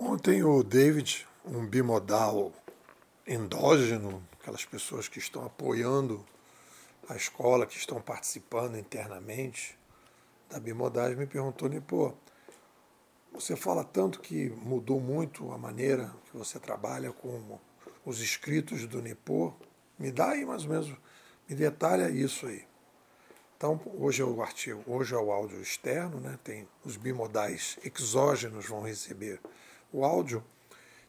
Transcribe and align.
Ontem 0.00 0.44
o 0.44 0.62
David, 0.62 1.26
um 1.44 1.66
bimodal 1.66 2.52
endógeno, 3.26 4.22
aquelas 4.40 4.64
pessoas 4.64 5.08
que 5.08 5.18
estão 5.18 5.44
apoiando 5.44 6.24
a 7.08 7.16
escola, 7.16 7.66
que 7.66 7.76
estão 7.76 8.00
participando 8.00 8.78
internamente 8.78 9.76
da 10.48 10.60
bimodagem, 10.60 11.16
me 11.16 11.26
perguntou, 11.26 11.68
pô, 11.82 12.14
você 13.32 13.56
fala 13.56 13.82
tanto 13.82 14.20
que 14.20 14.50
mudou 14.50 15.00
muito 15.00 15.50
a 15.50 15.58
maneira 15.58 16.14
que 16.30 16.36
você 16.36 16.60
trabalha 16.60 17.10
com 17.10 17.58
os 18.04 18.20
escritos 18.20 18.86
do 18.86 19.02
Nepô. 19.02 19.52
Me 19.98 20.12
dá 20.12 20.30
aí 20.30 20.46
mais 20.46 20.62
ou 20.62 20.70
menos, 20.70 20.96
me 21.48 21.56
detalha 21.56 22.08
isso 22.08 22.46
aí. 22.46 22.64
Então, 23.56 23.80
hoje 23.98 24.22
é 24.22 24.24
o 24.24 24.40
artigo, 24.40 24.80
hoje 24.86 25.12
é 25.12 25.18
o 25.18 25.32
áudio 25.32 25.60
externo, 25.60 26.20
né? 26.20 26.38
tem 26.44 26.68
os 26.84 26.96
bimodais 26.96 27.76
exógenos 27.82 28.66
vão 28.66 28.82
receber 28.82 29.40
o 29.92 30.04
áudio. 30.04 30.44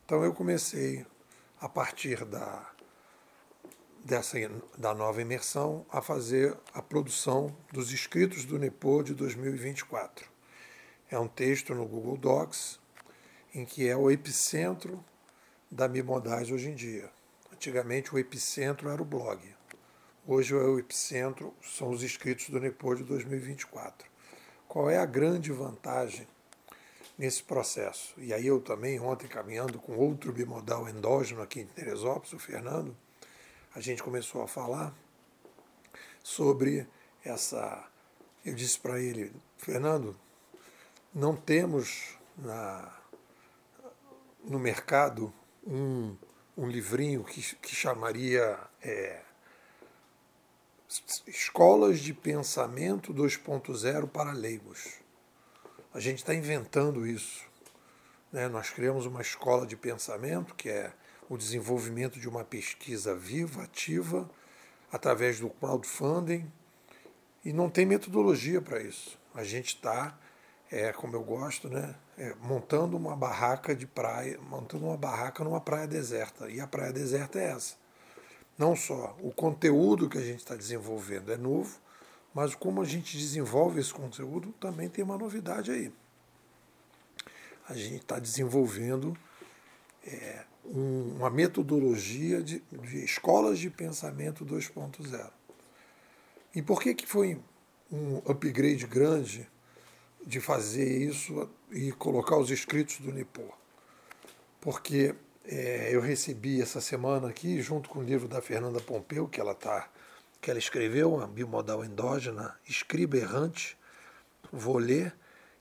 Então 0.06 0.24
eu 0.24 0.34
comecei 0.34 1.06
a 1.60 1.68
partir 1.68 2.26
da 2.26 2.70
dessa 4.04 4.38
da 4.78 4.94
nova 4.94 5.22
imersão 5.22 5.86
a 5.92 6.02
fazer 6.02 6.58
a 6.74 6.82
produção 6.82 7.56
dos 7.72 7.92
escritos 7.92 8.46
do 8.46 8.58
Nepo 8.58 9.04
de 9.04 9.14
2024. 9.14 10.28
É 11.12 11.20
um 11.20 11.28
texto 11.28 11.76
no 11.76 11.86
Google 11.86 12.18
Docs 12.18 12.80
em 13.54 13.66
que 13.66 13.88
é 13.88 13.96
o 13.96 14.10
epicentro 14.10 15.04
da 15.70 15.88
Mimodais 15.88 16.50
hoje 16.50 16.70
em 16.70 16.76
dia. 16.76 17.10
Antigamente 17.52 18.14
o 18.14 18.18
epicentro 18.18 18.90
era 18.90 19.02
o 19.02 19.06
blog. 19.06 19.40
Hoje 20.26 20.54
o 20.54 20.80
epicentro 20.80 21.54
são 21.62 21.90
os 21.90 22.04
escritos 22.04 22.50
do 22.50 22.60
Nepo 22.60 22.96
de 22.96 23.04
2024. 23.04 24.08
Qual 24.68 24.90
é 24.90 24.98
a 24.98 25.06
grande 25.06 25.52
vantagem 25.52 26.28
nesse 27.20 27.44
processo. 27.44 28.14
E 28.18 28.34
aí 28.34 28.48
eu 28.48 28.62
também, 28.62 28.98
ontem, 28.98 29.28
caminhando 29.28 29.78
com 29.78 29.98
outro 29.98 30.32
bimodal 30.32 30.88
endógeno 30.88 31.42
aqui 31.42 31.60
em 31.60 31.66
Teresópolis, 31.66 32.32
o 32.32 32.40
Fernando, 32.40 32.96
a 33.76 33.82
gente 33.82 34.02
começou 34.02 34.42
a 34.42 34.48
falar 34.48 34.96
sobre 36.24 36.88
essa. 37.22 37.86
Eu 38.46 38.56
disse 38.56 38.80
para 38.80 39.02
ele, 39.02 39.34
Fernando, 39.58 40.18
não 41.14 41.36
temos 41.36 42.18
na, 42.38 42.90
no 44.42 44.58
mercado 44.58 45.34
um, 45.68 46.16
um 46.56 46.70
livrinho 46.70 47.26
que, 47.26 47.42
que 47.58 47.76
chamaria 47.76 48.58
é, 48.82 49.22
Escolas 51.28 52.00
de 52.00 52.14
Pensamento 52.14 53.14
2.0 53.14 54.08
para 54.08 54.32
Leigos. 54.32 55.09
A 56.00 56.02
gente 56.02 56.20
está 56.20 56.34
inventando 56.34 57.06
isso. 57.06 57.44
Né? 58.32 58.48
Nós 58.48 58.70
criamos 58.70 59.06
uma 59.06 59.20
escola 59.20 59.68
de 59.68 59.76
pensamento, 59.76 60.56
que 60.56 60.70
é 60.70 60.94
o 61.28 61.36
desenvolvimento 61.36 62.22
de 62.22 62.30
uma 62.30 62.42
pesquisa 62.42 63.14
viva, 63.14 63.64
ativa, 63.64 64.30
através 64.90 65.42
do 65.42 65.50
crowdfunding, 65.50 66.50
e 67.44 67.52
não 67.52 67.70
tem 67.70 67.86
metodologia 67.86 68.62
para 68.62 68.82
isso. 68.82 69.20
A 69.36 69.44
gente 69.44 69.76
está, 69.76 70.18
é, 70.72 70.94
como 70.94 71.18
eu 71.18 71.22
gosto, 71.22 71.68
né, 71.68 71.94
é, 72.18 72.34
montando 72.44 72.96
uma 72.96 73.18
barraca 73.18 73.76
de 73.76 73.86
praia, 73.86 74.40
montando 74.40 74.86
uma 74.86 74.96
barraca 74.96 75.44
numa 75.44 75.60
praia 75.60 75.86
deserta. 75.86 76.50
E 76.50 76.62
a 76.62 76.68
praia 76.68 76.94
deserta 76.94 77.42
é 77.42 77.52
essa. 77.52 77.76
Não 78.58 78.74
só 78.74 79.18
o 79.22 79.34
conteúdo 79.34 80.08
que 80.08 80.18
a 80.18 80.24
gente 80.24 80.40
está 80.40 80.56
desenvolvendo 80.56 81.30
é 81.34 81.36
novo, 81.36 81.78
mas 82.34 82.56
como 82.56 82.82
a 82.82 82.86
gente 82.86 83.18
desenvolve 83.18 83.80
esse 83.80 83.94
conteúdo 83.94 84.54
também 84.60 84.90
tem 84.90 85.04
uma 85.04 85.18
novidade 85.18 85.72
aí. 85.72 85.92
A 87.68 87.74
gente 87.74 87.98
está 87.98 88.20
desenvolvendo 88.20 89.16
é, 90.06 90.46
um, 90.66 91.16
uma 91.18 91.30
metodologia 91.30 92.42
de, 92.42 92.64
de, 92.72 93.04
escolas 93.04 93.60
de 93.60 93.70
pensamento 93.70 94.46
2.0. 94.46 95.30
E 96.56 96.62
por 96.62 96.82
que, 96.82 96.94
que 96.94 97.06
foi 97.06 97.40
um 97.92 98.18
upgrade 98.26 98.86
grande 98.88 99.48
de 100.26 100.40
fazer 100.40 101.02
isso 101.02 101.50
e 101.72 101.92
colocar 101.92 102.38
os 102.38 102.50
escritos 102.50 102.98
do 103.00 103.12
Nipô? 103.12 103.44
Porque 104.60 105.16
é, 105.46 105.90
eu 105.92 106.02
recebi 106.02 106.62
essa 106.62 106.82
semana 106.82 107.30
aqui, 107.30 107.62
junto 107.62 107.90
com 107.90 108.00
o 108.00 108.04
livro 108.04 108.28
da 108.28 108.42
Fernanda 108.42 108.80
Pompeu, 108.80 109.28
que 109.28 109.40
ela 109.40 109.54
está 109.54 109.90
que 110.42 110.50
ela 110.50 110.60
escreveu, 110.60 111.14
uma 111.14 111.28
bimodal 111.28 111.84
endógena, 111.84 112.56
escriba 112.68 113.18
errante, 113.18 113.78
vou 114.52 114.78
ler. 114.78 115.14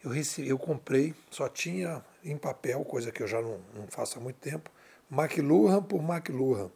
Eu, 0.02 0.10
recebi, 0.10 0.48
eu 0.48 0.58
comprei, 0.58 1.14
só 1.30 1.48
tinha 1.48 2.04
em 2.24 2.36
papel, 2.36 2.84
coisa 2.84 3.10
que 3.10 3.22
eu 3.22 3.26
já 3.26 3.42
não, 3.42 3.60
não 3.74 3.86
faço 3.88 4.18
há 4.18 4.22
muito 4.22 4.36
tempo, 4.36 4.70
McLuhan 5.10 5.82
por 5.82 6.00
McLuhan. 6.00 6.70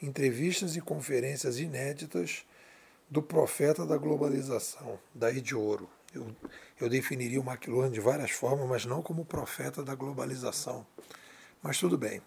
Entrevistas 0.00 0.76
e 0.76 0.80
conferências 0.80 1.58
inéditas 1.58 2.44
do 3.08 3.22
profeta 3.22 3.86
da 3.86 3.96
globalização, 3.96 4.98
daí 5.14 5.40
de 5.40 5.54
ouro. 5.54 5.88
Eu, 6.14 6.34
eu 6.80 6.88
definiria 6.88 7.40
o 7.40 7.44
McLuhan 7.44 7.90
de 7.90 8.00
várias 8.00 8.30
formas, 8.30 8.68
mas 8.68 8.84
não 8.84 9.00
como 9.00 9.24
profeta 9.24 9.82
da 9.82 9.94
globalização. 9.94 10.86
Mas 11.62 11.78
tudo 11.78 11.96
bem. 11.96 12.20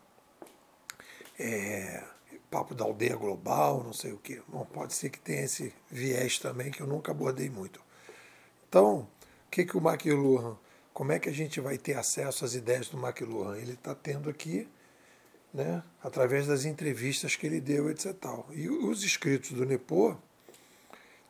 É, 1.38 2.04
papo 2.50 2.74
da 2.74 2.84
aldeia 2.84 3.16
global, 3.16 3.84
não 3.84 3.94
sei 3.94 4.12
o 4.12 4.18
quê. 4.18 4.42
Bom, 4.48 4.66
pode 4.66 4.94
ser 4.94 5.10
que 5.10 5.20
tenha 5.20 5.44
esse 5.44 5.74
viés 5.90 6.40
também 6.40 6.72
que 6.72 6.82
eu 6.82 6.88
nunca 6.88 7.12
abordei 7.12 7.50
muito. 7.50 7.82
Então, 8.68 9.08
o 9.48 9.52
que, 9.52 9.66
que 9.66 9.78
o 9.78 9.82
McLuhan, 9.82 10.58
como 10.94 11.12
é 11.12 11.20
que 11.20 11.30
a 11.30 11.34
gente 11.34 11.60
vai 11.60 11.78
ter 11.78 11.94
acesso 11.94 12.46
às 12.46 12.54
ideias 12.54 12.88
do 12.88 12.98
McLuhan? 12.98 13.58
Ele 13.58 13.74
está 13.74 13.94
tendo 13.94 14.30
aqui, 14.30 14.68
né, 15.54 15.84
através 16.04 16.48
das 16.48 16.66
entrevistas 16.66 17.36
que 17.36 17.46
ele 17.46 17.62
deu, 17.62 17.90
etc. 17.90 18.14
Tal. 18.14 18.48
E 18.52 18.70
os 18.70 19.04
escritos 19.04 19.52
do 19.52 19.66
Nepô, 19.66 20.16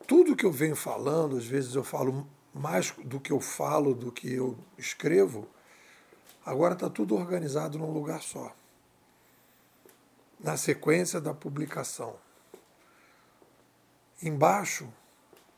tudo 0.07 0.35
que 0.35 0.45
eu 0.45 0.51
venho 0.51 0.75
falando, 0.75 1.37
às 1.37 1.45
vezes 1.45 1.75
eu 1.75 1.83
falo 1.83 2.27
mais 2.53 2.91
do 3.03 3.19
que 3.19 3.31
eu 3.31 3.39
falo 3.39 3.93
do 3.93 4.11
que 4.11 4.33
eu 4.33 4.57
escrevo, 4.77 5.47
agora 6.45 6.73
está 6.73 6.89
tudo 6.89 7.15
organizado 7.15 7.77
num 7.77 7.91
lugar 7.91 8.21
só 8.21 8.55
na 10.45 10.55
sequência 10.55 11.19
da 11.19 11.33
publicação. 11.33 12.17
Embaixo 14.21 14.87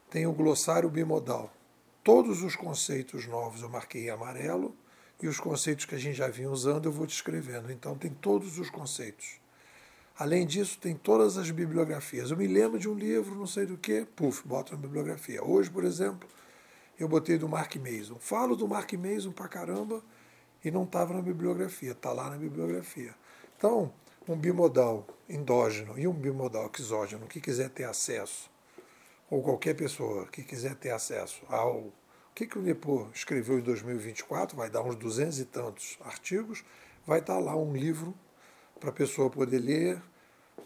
tem 0.10 0.26
o 0.26 0.32
glossário 0.32 0.90
bimodal. 0.90 1.54
Todos 2.02 2.42
os 2.42 2.56
conceitos 2.56 3.28
novos 3.28 3.64
eu 3.64 3.68
marquei 3.68 4.06
em 4.06 4.10
amarelo 4.10 4.74
e 5.22 5.28
os 5.28 5.42
conceitos 5.42 5.84
que 5.84 5.94
a 5.94 5.98
gente 5.98 6.16
já 6.16 6.30
vinha 6.30 6.50
usando 6.50 6.86
eu 6.86 6.92
vou 6.94 7.06
descrevendo. 7.06 7.70
Então 7.70 7.98
tem 7.98 8.12
todos 8.12 8.58
os 8.58 8.70
conceitos. 8.70 9.42
Além 10.18 10.48
disso, 10.48 10.80
tem 10.80 10.96
todas 10.96 11.38
as 11.38 11.52
bibliografias. 11.52 12.32
Eu 12.32 12.38
me 12.38 12.48
lembro 12.48 12.80
de 12.80 12.88
um 12.88 12.94
livro, 12.94 13.36
não 13.36 13.46
sei 13.46 13.66
do 13.66 13.78
que, 13.78 14.06
puf, 14.16 14.48
boto 14.48 14.74
na 14.74 14.80
bibliografia. 14.80 15.44
Hoje, 15.44 15.70
por 15.70 15.84
exemplo, 15.84 16.30
eu 16.98 17.10
botei 17.10 17.38
do 17.38 17.50
Mark 17.50 17.76
Mason. 17.76 18.16
Falo 18.22 18.56
do 18.56 18.66
Mark 18.66 18.94
Mason 18.94 19.34
pra 19.34 19.50
caramba 19.50 20.02
e 20.64 20.72
não 20.72 20.86
estava 20.86 21.14
na 21.14 21.22
bibliografia, 21.22 21.92
está 21.92 22.14
lá 22.14 22.30
na 22.30 22.38
bibliografia. 22.38 23.14
Então, 23.58 23.92
um 24.28 24.36
bimodal 24.36 25.08
endógeno 25.30 25.98
e 25.98 26.08
um 26.08 26.14
bimodal 26.14 26.70
exógeno 26.78 27.28
que 27.28 27.40
quiser 27.40 27.70
ter 27.70 27.86
acesso, 27.86 28.50
ou 29.30 29.42
qualquer 29.42 29.74
pessoa 29.74 30.28
que 30.28 30.44
quiser 30.44 30.76
ter 30.76 30.92
acesso 30.92 31.42
ao 31.48 31.78
o 31.78 32.40
que, 32.40 32.46
que 32.46 32.60
o 32.60 32.62
Nepo 32.62 33.10
escreveu 33.16 33.58
em 33.58 33.64
2024, 33.64 34.56
vai 34.56 34.70
dar 34.70 34.84
uns 34.84 34.96
duzentos 34.96 35.40
e 35.40 35.46
tantos 35.46 35.98
artigos, 36.02 36.64
vai 37.04 37.18
estar 37.18 37.40
lá 37.40 37.56
um 37.56 37.76
livro 37.76 38.14
para 38.80 38.92
a 38.92 38.94
pessoa 38.94 39.28
poder 39.28 39.58
ler, 39.58 40.00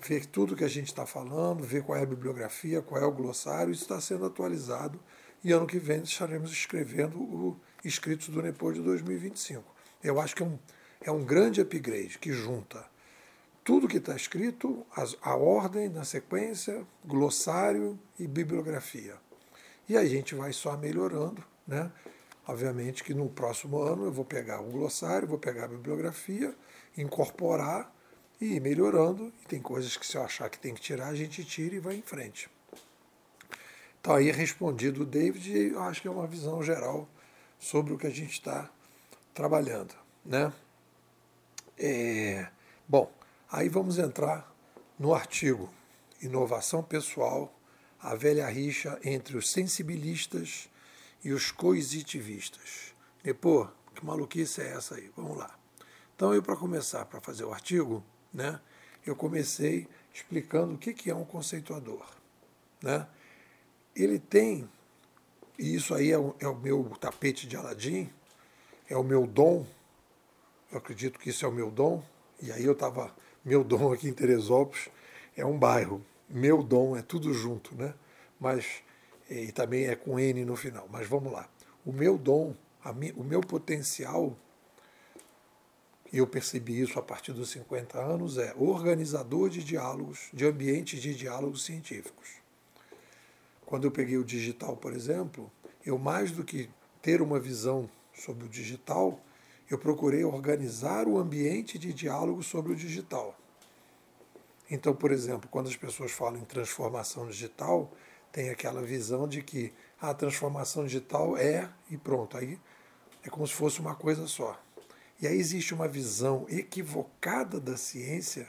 ver 0.02 0.26
tudo 0.26 0.54
que 0.54 0.66
a 0.66 0.68
gente 0.68 0.88
está 0.88 1.06
falando, 1.06 1.64
ver 1.64 1.82
qual 1.82 1.98
é 1.98 2.02
a 2.02 2.06
bibliografia, 2.06 2.82
qual 2.82 3.02
é 3.02 3.06
o 3.06 3.12
glossário, 3.12 3.72
isso 3.72 3.84
está 3.84 4.02
sendo 4.02 4.26
atualizado 4.26 5.00
e 5.44 5.54
ano 5.54 5.66
que 5.66 5.80
vem 5.80 6.02
estaremos 6.02 6.52
escrevendo 6.52 7.18
o 7.18 7.58
Escritos 7.86 8.28
do 8.28 8.42
Nepo 8.42 8.74
de 8.74 8.82
2025. 8.82 9.64
Eu 10.04 10.20
acho 10.20 10.36
que 10.36 10.44
é 10.44 10.46
um, 10.46 10.60
é 11.00 11.12
um 11.12 11.24
grande 11.24 11.62
upgrade 11.62 12.20
que 12.20 12.34
junta 12.34 12.91
tudo 13.63 13.87
que 13.87 13.97
está 13.97 14.16
escrito, 14.16 14.85
a 15.22 15.35
ordem, 15.35 15.90
na 15.90 16.03
sequência, 16.03 16.85
glossário 17.05 17.99
e 18.17 18.28
bibliografia. 18.28 19.16
E 19.87 19.96
a 19.96 20.05
gente 20.05 20.34
vai 20.35 20.52
só 20.52 20.75
melhorando, 20.78 21.43
né? 21.67 21.91
Obviamente 22.47 23.03
que 23.03 23.13
no 23.13 23.29
próximo 23.29 23.79
ano 23.79 24.05
eu 24.05 24.11
vou 24.11 24.25
pegar 24.25 24.61
o 24.61 24.72
glossário, 24.72 25.28
vou 25.28 25.37
pegar 25.37 25.66
a 25.66 25.67
bibliografia, 25.67 26.55
incorporar 26.97 27.93
e 28.40 28.55
ir 28.55 28.59
melhorando. 28.59 29.31
E 29.43 29.47
tem 29.47 29.61
coisas 29.61 29.96
que 29.96 30.05
se 30.05 30.17
eu 30.17 30.23
achar 30.23 30.49
que 30.49 30.58
tem 30.58 30.73
que 30.73 30.81
tirar, 30.81 31.08
a 31.08 31.16
gente 31.16 31.43
tira 31.46 31.75
e 31.75 31.79
vai 31.79 31.96
em 31.96 32.02
frente. 32.02 32.49
Então 33.99 34.16
aí 34.16 34.31
respondido 34.31 35.03
o 35.03 35.05
David, 35.05 35.73
eu 35.73 35.81
acho 35.84 36.02
que 36.02 36.08
é 36.08 36.11
uma 36.11 36.25
visão 36.25 36.63
geral 36.63 37.08
sobre 37.59 37.93
o 37.93 37.97
que 37.97 38.08
a 38.08 38.11
gente 38.11 38.31
está 38.31 38.69
trabalhando, 39.34 39.93
né? 40.25 40.52
É, 41.78 42.47
bom, 42.87 43.11
Aí 43.52 43.68
vamos 43.68 43.98
entrar 43.98 44.50
no 44.98 45.14
artigo 45.14 45.70
Inovação 46.22 46.82
Pessoal, 46.82 47.53
a 48.00 48.16
velha 48.16 48.48
rixa 48.48 48.98
entre 49.03 49.36
os 49.36 49.52
sensibilistas 49.52 50.70
e 51.22 51.34
os 51.34 51.52
coisitivistas. 51.52 52.96
Depois, 53.22 53.68
que 53.94 54.06
maluquice 54.06 54.62
é 54.62 54.72
essa 54.72 54.96
aí? 54.96 55.12
Vamos 55.18 55.38
lá. 55.38 55.53
Então, 56.16 56.34
eu, 56.34 56.42
para 56.42 56.56
começar, 56.56 57.03
para 57.03 57.20
fazer 57.20 57.44
o 57.44 57.52
artigo, 57.52 58.02
né, 58.34 58.58
eu 59.06 59.18
comecei 59.18 59.86
explicando 60.14 60.76
o 60.76 60.78
que, 60.78 60.94
que 60.94 61.09
é 61.09 61.16
um 61.16 61.26
conceituador. 61.26 62.06
Né? 62.82 63.06
Ele 63.94 64.18
tem, 64.18 64.70
e 65.59 65.76
isso 65.76 65.94
aí 65.94 66.09
é 66.09 66.18
o, 66.18 66.34
é 66.40 66.47
o 66.47 66.56
meu 66.56 66.86
tapete 67.02 67.46
de 67.46 67.58
Aladim, 67.58 68.09
é 68.88 68.96
o 68.96 69.04
meu 69.04 69.28
dom, 69.28 69.68
eu 70.72 70.78
acredito 70.78 71.20
que 71.20 71.32
isso 71.32 71.44
é 71.44 71.50
o 71.50 71.52
meu 71.52 71.70
dom, 71.70 72.02
e 72.42 72.52
aí 72.52 72.64
eu 72.64 72.72
estava, 72.74 73.14
meu 73.43 73.64
dom 73.64 73.91
aqui 73.91 74.08
em 74.08 74.14
Teresópolis 74.14 74.90
é 75.35 75.46
um 75.46 75.58
bairro, 75.58 76.05
meu 76.29 76.61
dom 76.61 76.96
é 76.96 77.02
tudo 77.02 77.34
junto, 77.34 77.76
né? 77.76 77.93
Mas, 78.40 78.66
e 79.29 79.52
também 79.52 79.88
é 79.88 79.96
com 79.96 80.20
N 80.20 80.46
no 80.46 80.55
final, 80.55 80.88
mas 80.91 81.08
vamos 81.08 81.32
lá. 81.32 81.49
O 81.85 81.91
meu 81.91 82.17
dom, 82.17 82.55
mi, 82.96 83.11
o 83.17 83.23
meu 83.23 83.41
potencial, 83.41 84.38
e 86.11 86.17
eu 86.17 86.28
percebi 86.28 86.79
isso 86.79 86.99
a 86.99 87.02
partir 87.02 87.34
dos 87.34 87.49
50 87.52 87.99
anos, 87.99 88.38
é 88.38 88.53
organizador 88.58 89.49
de 89.49 89.64
diálogos, 89.64 90.29
de 90.34 90.46
ambientes 90.46 91.02
de 91.02 91.16
diálogos 91.16 91.64
científicos. 91.64 92.29
Quando 93.66 93.85
eu 93.85 93.91
peguei 93.91 94.17
o 94.17 94.23
digital, 94.23 94.76
por 94.76 94.94
exemplo, 94.94 95.52
eu 95.85 95.97
mais 95.97 96.32
do 96.32 96.44
que 96.44 96.70
ter 97.02 97.22
uma 97.22 97.40
visão 97.40 97.90
sobre 98.14 98.46
o 98.46 98.49
digital, 98.49 99.20
eu 99.73 99.79
procurei 99.79 100.23
organizar 100.23 101.08
o 101.08 101.18
ambiente 101.18 101.78
de 101.79 101.94
diálogo 101.94 102.44
sobre 102.44 102.73
o 102.73 102.76
digital. 102.76 103.38
Então, 104.70 104.96
por 104.96 105.12
exemplo, 105.12 105.50
quando 105.50 105.68
as 105.68 105.76
pessoas 105.76 106.12
falam 106.12 106.40
em 106.40 106.46
transformação 106.46 107.28
digital, 107.28 107.91
tem 108.32 108.50
aquela 108.50 108.82
visão 108.82 109.28
de 109.28 109.41
que 109.41 109.73
a 110.00 110.14
transformação 110.14 110.85
digital 110.85 111.38
é 111.38 111.70
e 111.90 111.97
pronto, 111.97 112.38
aí 112.38 112.59
é 113.23 113.29
como 113.29 113.46
se 113.46 113.53
fosse 113.53 113.79
uma 113.79 113.96
coisa 113.96 114.28
só. 114.28 114.59
E 115.22 115.28
aí 115.28 115.38
existe 115.38 115.73
uma 115.73 115.88
visão 115.88 116.46
equivocada 116.50 117.59
da 117.59 117.78
ciência, 117.78 118.47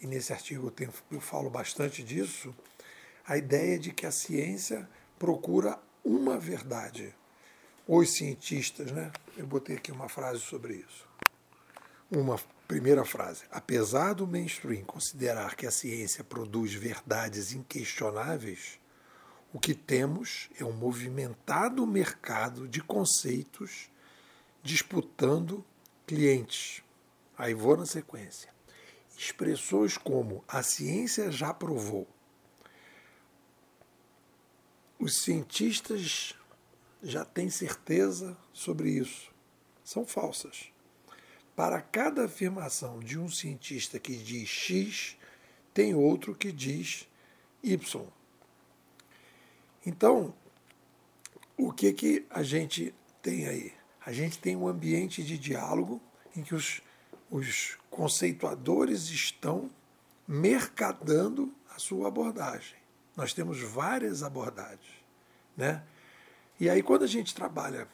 e 0.00 0.06
nesse 0.06 0.32
artigo 0.32 0.66
eu, 0.66 0.70
tenho, 0.70 0.92
eu 1.10 1.20
falo 1.20 1.48
bastante 1.48 2.02
disso, 2.02 2.54
a 3.26 3.36
ideia 3.36 3.78
de 3.78 3.92
que 3.92 4.04
a 4.04 4.12
ciência 4.12 4.88
procura 5.18 5.78
uma 6.04 6.38
verdade. 6.38 7.14
Os 7.94 8.14
cientistas, 8.14 8.90
né? 8.90 9.12
Eu 9.36 9.46
botei 9.46 9.76
aqui 9.76 9.92
uma 9.92 10.08
frase 10.08 10.40
sobre 10.40 10.76
isso. 10.76 11.06
Uma 12.10 12.38
Primeira 12.66 13.04
frase. 13.04 13.42
Apesar 13.50 14.14
do 14.14 14.26
mainstream 14.26 14.82
considerar 14.82 15.56
que 15.56 15.66
a 15.66 15.70
ciência 15.70 16.24
produz 16.24 16.72
verdades 16.72 17.52
inquestionáveis, 17.52 18.80
o 19.52 19.60
que 19.60 19.74
temos 19.74 20.48
é 20.58 20.64
um 20.64 20.72
movimentado 20.72 21.86
mercado 21.86 22.66
de 22.66 22.80
conceitos 22.80 23.90
disputando 24.62 25.62
clientes. 26.06 26.82
Aí 27.36 27.52
vou 27.52 27.76
na 27.76 27.84
sequência. 27.84 28.50
Expressões 29.18 29.98
como 29.98 30.42
a 30.48 30.62
ciência 30.62 31.30
já 31.30 31.52
provou, 31.52 32.08
os 34.98 35.22
cientistas 35.22 36.34
já 37.02 37.24
têm 37.24 37.50
certeza 37.50 38.36
sobre 38.52 38.90
isso, 38.90 39.32
são 39.84 40.06
falsas. 40.06 40.70
Para 41.56 41.80
cada 41.80 42.24
afirmação 42.24 43.00
de 43.00 43.18
um 43.18 43.28
cientista 43.28 43.98
que 43.98 44.16
diz 44.16 44.48
X, 44.48 45.16
tem 45.74 45.94
outro 45.94 46.34
que 46.34 46.52
diz 46.52 47.08
Y. 47.62 48.06
Então, 49.84 50.34
o 51.56 51.72
que, 51.72 51.92
que 51.92 52.26
a 52.30 52.42
gente 52.42 52.94
tem 53.20 53.46
aí? 53.46 53.72
A 54.04 54.12
gente 54.12 54.38
tem 54.38 54.56
um 54.56 54.66
ambiente 54.66 55.22
de 55.22 55.36
diálogo 55.36 56.00
em 56.36 56.42
que 56.42 56.54
os, 56.54 56.80
os 57.30 57.76
conceituadores 57.90 59.10
estão 59.10 59.70
mercadando 60.26 61.52
a 61.74 61.78
sua 61.78 62.08
abordagem. 62.08 62.76
Nós 63.16 63.34
temos 63.34 63.60
várias 63.60 64.22
abordagens. 64.22 65.02
Né? 65.56 65.82
E 66.60 66.68
aí, 66.68 66.82
quando 66.82 67.02
a 67.04 67.08
gente 67.08 67.34
trabalha 67.34 67.88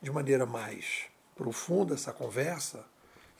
de 0.00 0.10
maneira 0.10 0.46
mais 0.46 1.04
profunda 1.34 1.94
essa 1.94 2.12
conversa, 2.12 2.84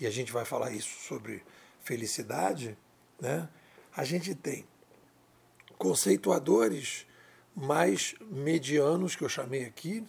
e 0.00 0.06
a 0.06 0.10
gente 0.10 0.32
vai 0.32 0.44
falar 0.44 0.70
isso 0.70 1.00
sobre 1.06 1.42
felicidade, 1.80 2.78
né? 3.20 3.48
a 3.96 4.04
gente 4.04 4.34
tem 4.34 4.66
conceituadores 5.76 7.06
mais 7.54 8.14
medianos, 8.30 9.16
que 9.16 9.24
eu 9.24 9.28
chamei 9.28 9.64
aqui, 9.64 10.06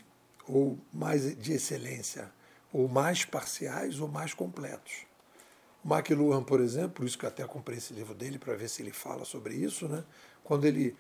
ou 0.47 0.77
mais 0.93 1.35
de 1.35 1.53
excelência, 1.53 2.31
ou 2.71 2.87
mais 2.87 3.25
parciais 3.25 3.99
ou 3.99 4.07
mais 4.07 4.33
completos. 4.33 5.07
O 5.83 5.91
McLuhan, 5.91 6.43
por 6.43 6.59
exemplo, 6.59 6.91
por 6.91 7.05
isso 7.05 7.17
que 7.17 7.25
eu 7.25 7.29
até 7.29 7.45
comprei 7.45 7.77
esse 7.77 7.93
livro 7.93 8.13
dele 8.13 8.37
para 8.37 8.55
ver 8.55 8.69
se 8.69 8.81
ele 8.81 8.91
fala 8.91 9.25
sobre 9.25 9.55
isso, 9.55 9.87
né? 9.87 10.03
quando 10.43 10.65
ele 10.65 10.95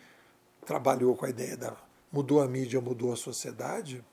trabalhou 0.65 1.15
com 1.15 1.25
a 1.25 1.29
ideia 1.29 1.57
da 1.57 1.75
mudou 2.11 2.41
a 2.41 2.47
mídia, 2.47 2.81
mudou 2.81 3.13
a 3.13 3.15
sociedade, 3.15 4.03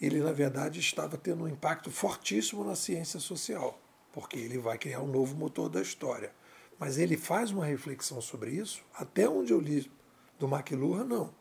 ele, 0.00 0.20
na 0.20 0.32
verdade, 0.32 0.78
estava 0.78 1.16
tendo 1.16 1.44
um 1.44 1.48
impacto 1.48 1.90
fortíssimo 1.90 2.64
na 2.64 2.76
ciência 2.76 3.18
social, 3.18 3.78
porque 4.12 4.38
ele 4.38 4.58
vai 4.58 4.78
criar 4.78 5.00
um 5.00 5.08
novo 5.08 5.34
motor 5.36 5.68
da 5.68 5.82
história. 5.82 6.32
Mas 6.78 6.98
ele 6.98 7.16
faz 7.16 7.50
uma 7.50 7.66
reflexão 7.66 8.20
sobre 8.20 8.52
isso, 8.52 8.84
até 8.94 9.28
onde 9.28 9.52
eu 9.52 9.60
li 9.60 9.90
do 10.38 10.46
McLuhan, 10.46 11.04
não. 11.04 11.34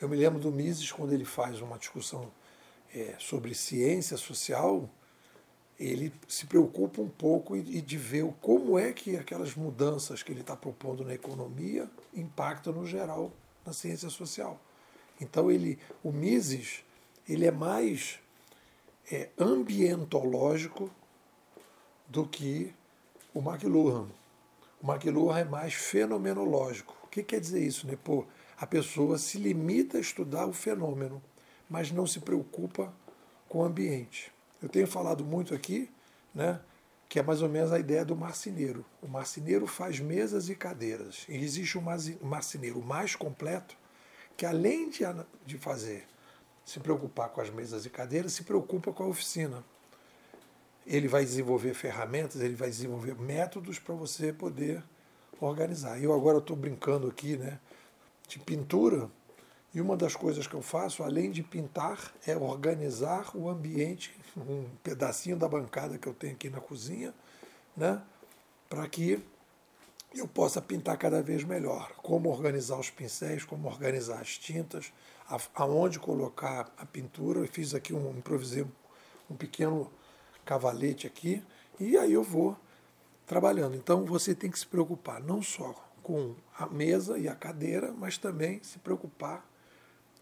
Eu 0.00 0.08
me 0.08 0.16
lembro 0.16 0.38
do 0.38 0.50
Mises, 0.50 0.90
quando 0.90 1.12
ele 1.12 1.26
faz 1.26 1.60
uma 1.60 1.76
discussão 1.76 2.32
é, 2.94 3.16
sobre 3.18 3.54
ciência 3.54 4.16
social, 4.16 4.88
ele 5.78 6.12
se 6.26 6.46
preocupa 6.46 7.02
um 7.02 7.08
pouco 7.08 7.54
e, 7.54 7.82
de 7.82 7.96
ver 7.98 8.24
como 8.40 8.78
é 8.78 8.92
que 8.92 9.16
aquelas 9.16 9.54
mudanças 9.54 10.22
que 10.22 10.32
ele 10.32 10.40
está 10.40 10.56
propondo 10.56 11.04
na 11.04 11.14
economia 11.14 11.88
impactam 12.14 12.72
no 12.72 12.86
geral 12.86 13.32
na 13.64 13.72
ciência 13.72 14.08
social. 14.10 14.60
Então 15.20 15.50
ele, 15.50 15.78
o 16.02 16.12
Mises, 16.12 16.84
ele 17.28 17.46
é 17.46 17.50
mais 17.50 18.18
é, 19.10 19.28
ambientológico 19.38 20.90
do 22.06 22.26
que 22.26 22.72
o 23.34 23.40
McLuhan. 23.40 24.08
O 24.82 24.90
McLuhan 24.90 25.38
é 25.38 25.44
mais 25.44 25.74
fenomenológico. 25.74 26.96
O 27.04 27.08
que 27.08 27.22
quer 27.22 27.40
dizer 27.40 27.62
isso? 27.62 27.86
Né? 27.86 27.96
Pô, 28.02 28.24
a 28.56 28.66
pessoa 28.66 29.18
se 29.18 29.38
limita 29.38 29.98
a 29.98 30.00
estudar 30.00 30.46
o 30.46 30.52
fenômeno, 30.52 31.22
mas 31.68 31.90
não 31.90 32.06
se 32.06 32.20
preocupa 32.20 32.92
com 33.48 33.58
o 33.58 33.64
ambiente. 33.64 34.32
Eu 34.62 34.68
tenho 34.68 34.86
falado 34.86 35.24
muito 35.24 35.54
aqui, 35.54 35.90
né, 36.34 36.60
que 37.08 37.18
é 37.18 37.22
mais 37.22 37.40
ou 37.40 37.48
menos 37.48 37.72
a 37.72 37.78
ideia 37.78 38.04
do 38.04 38.14
marceneiro. 38.14 38.84
O 39.00 39.08
marceneiro 39.08 39.66
faz 39.66 39.98
mesas 39.98 40.48
e 40.48 40.54
cadeiras. 40.54 41.24
E 41.28 41.36
existe 41.36 41.78
um 41.78 41.84
marceneiro 42.22 42.82
mais 42.82 43.16
completo 43.16 43.76
que, 44.36 44.44
além 44.44 44.90
de, 44.90 45.04
de 45.46 45.56
fazer 45.56 46.06
se 46.64 46.78
preocupar 46.80 47.30
com 47.30 47.40
as 47.40 47.48
mesas 47.48 47.86
e 47.86 47.90
cadeiras, 47.90 48.34
se 48.34 48.44
preocupa 48.44 48.92
com 48.92 49.04
a 49.04 49.06
oficina. 49.06 49.64
Ele 50.86 51.08
vai 51.08 51.24
desenvolver 51.24 51.72
ferramentas, 51.72 52.42
ele 52.42 52.54
vai 52.54 52.68
desenvolver 52.68 53.14
métodos 53.18 53.78
para 53.78 53.94
você 53.94 54.34
poder 54.34 54.84
organizar. 55.40 56.02
Eu 56.02 56.12
agora 56.12 56.38
estou 56.38 56.54
brincando 56.54 57.06
aqui 57.06 57.38
né, 57.38 57.58
de 58.28 58.38
pintura, 58.38 59.10
e 59.74 59.80
uma 59.80 59.96
das 59.96 60.16
coisas 60.16 60.46
que 60.46 60.54
eu 60.54 60.62
faço, 60.62 61.02
além 61.02 61.30
de 61.30 61.42
pintar, 61.42 62.12
é 62.26 62.36
organizar 62.36 63.36
o 63.36 63.48
ambiente, 63.48 64.14
um 64.36 64.64
pedacinho 64.82 65.36
da 65.36 65.48
bancada 65.48 65.98
que 65.98 66.06
eu 66.06 66.14
tenho 66.14 66.34
aqui 66.34 66.48
na 66.48 66.60
cozinha, 66.60 67.14
né, 67.76 68.00
para 68.68 68.86
que 68.88 69.22
eu 70.14 70.26
possa 70.26 70.60
pintar 70.60 70.96
cada 70.96 71.22
vez 71.22 71.44
melhor. 71.44 71.92
Como 71.98 72.30
organizar 72.30 72.78
os 72.78 72.90
pincéis, 72.90 73.44
como 73.44 73.68
organizar 73.68 74.20
as 74.20 74.38
tintas, 74.38 74.92
aonde 75.54 75.98
colocar 75.98 76.72
a 76.78 76.86
pintura. 76.86 77.40
Eu 77.40 77.48
fiz 77.48 77.74
aqui 77.74 77.92
um 77.92 78.10
improvisei 78.16 78.66
um 79.30 79.36
pequeno 79.36 79.90
cavalete 80.44 81.06
aqui 81.06 81.42
e 81.78 81.96
aí 81.98 82.12
eu 82.12 82.22
vou 82.22 82.56
trabalhando. 83.26 83.76
Então 83.76 84.04
você 84.04 84.34
tem 84.34 84.50
que 84.50 84.58
se 84.58 84.66
preocupar 84.66 85.20
não 85.22 85.42
só 85.42 85.74
com 86.02 86.34
a 86.58 86.66
mesa 86.66 87.18
e 87.18 87.28
a 87.28 87.34
cadeira, 87.34 87.92
mas 87.92 88.16
também 88.16 88.62
se 88.62 88.78
preocupar 88.78 89.44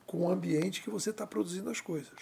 com 0.07 0.27
o 0.27 0.31
ambiente 0.31 0.83
que 0.83 0.91
você 0.91 1.11
está 1.11 1.27
produzindo 1.27 1.71
as 1.71 1.81
coisas. 1.81 2.15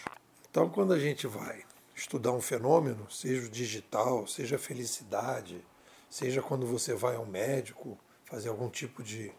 Então 0.50 0.68
quando 0.68 0.92
a 0.92 0.98
gente 0.98 1.26
vai 1.26 1.64
estudar 1.94 2.32
um 2.32 2.40
fenômeno, 2.40 3.10
seja 3.10 3.46
o 3.46 3.50
digital, 3.50 4.26
seja 4.26 4.56
a 4.56 4.58
felicidade, 4.58 5.64
seja 6.10 6.42
quando 6.42 6.66
você 6.66 6.94
vai 6.94 7.16
ao 7.16 7.26
médico 7.26 7.98
fazer 8.24 8.48
algum 8.48 8.68
tipo 8.68 9.02
de 9.02 9.32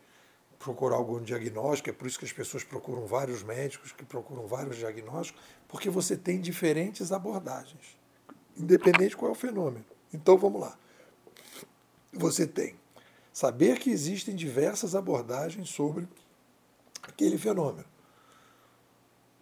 procurar 0.58 0.96
algum 0.96 1.22
diagnóstico, 1.22 1.90
é 1.90 1.94
por 1.94 2.08
isso 2.08 2.18
que 2.18 2.26
as 2.26 2.34
pessoas 2.34 2.64
procuram 2.64 3.06
vários 3.06 3.44
médicos, 3.44 3.92
que 3.92 4.06
procuram 4.06 4.48
vários 4.48 4.78
diagnósticos, 4.78 5.42
porque 5.68 5.90
você 5.90 6.16
tem 6.16 6.40
diferentes 6.40 7.12
abordagens, 7.12 7.98
independente 8.58 9.16
qual 9.16 9.30
é 9.30 9.32
o 9.34 9.36
fenômeno. 9.36 9.86
Então 10.14 10.38
vamos 10.38 10.62
lá. 10.62 10.78
Você 12.14 12.48
tem 12.48 12.76
saber 13.34 13.80
que 13.80 13.90
existem 13.90 14.34
diversas 14.34 14.96
abordagens 14.96 15.70
sobre 15.70 16.08
aquele 17.04 17.38
fenômeno. 17.38 17.95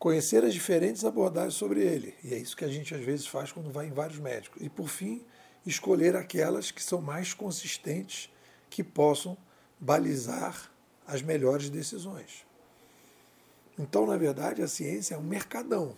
Conhecer 0.04 0.44
as 0.44 0.54
diferentes 0.54 1.06
abordagens 1.06 1.54
sobre 1.54 1.80
ele. 1.80 2.14
E 2.26 2.34
é 2.34 2.38
isso 2.38 2.58
que 2.58 2.66
a 2.66 2.68
gente 2.68 2.94
às 2.94 3.00
vezes 3.00 3.26
faz 3.26 3.54
quando 3.54 3.72
vai 3.72 3.86
em 3.86 3.94
vários 3.94 4.20
médicos. 4.20 4.62
E 4.62 4.68
por 4.68 4.90
fim, 4.90 5.24
escolher 5.66 6.14
aquelas 6.14 6.72
que 6.72 6.84
são 6.84 7.02
mais 7.02 7.34
consistentes, 7.34 8.30
que 8.70 8.84
possam 8.84 9.38
balizar 9.80 10.70
as 11.08 11.22
melhores 11.22 11.70
decisões. 11.70 12.46
Então, 13.80 14.06
na 14.06 14.18
verdade, 14.18 14.62
a 14.62 14.68
ciência 14.68 15.16
é 15.16 15.18
um 15.18 15.24
mercadão. 15.24 15.98